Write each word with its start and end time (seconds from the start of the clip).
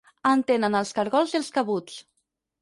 En 0.27 0.39
tenen 0.51 0.77
els 0.79 0.93
cargols 0.99 1.35
i 1.35 1.39
els 1.41 1.51
cabuts. 1.59 2.01